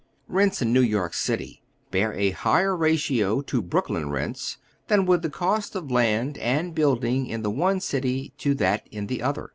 Kents 0.27 0.63
in 0.63 0.73
New 0.73 0.81
York 0.81 1.13
City 1.13 1.61
bear 1.91 2.11
a 2.13 2.31
higher 2.31 2.75
ratio 2.75 3.39
to 3.41 3.61
JBrooklyn 3.61 4.09
rents 4.09 4.57
than 4.87 5.05
would 5.05 5.21
the 5.21 5.29
cost 5.29 5.75
of 5.75 5.91
land 5.91 6.39
and 6.39 6.73
building 6.73 7.27
in 7.27 7.43
the 7.43 7.51
one 7.51 7.79
city 7.79 8.33
to 8.39 8.55
that 8.55 8.87
in 8.89 9.05
the 9.05 9.21
other." 9.21 9.49